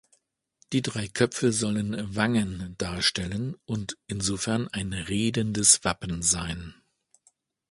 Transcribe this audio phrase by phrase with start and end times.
[0.73, 6.73] Die drei Köpfe sollen „Wangen“ darstellen und insofern ein redendes Wappen sein.